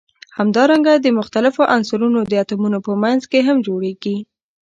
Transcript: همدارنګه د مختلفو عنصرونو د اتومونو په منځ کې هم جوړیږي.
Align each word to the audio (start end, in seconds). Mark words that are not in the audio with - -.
همدارنګه 0.37 0.93
د 0.99 1.07
مختلفو 1.19 1.61
عنصرونو 1.75 2.19
د 2.31 2.33
اتومونو 2.43 2.77
په 2.85 2.91
منځ 3.03 3.21
کې 3.31 3.39
هم 3.47 3.57
جوړیږي. 3.67 4.17